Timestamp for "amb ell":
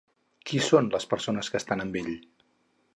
1.87-2.13